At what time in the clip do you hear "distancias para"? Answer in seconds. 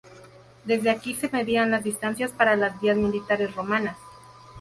1.83-2.55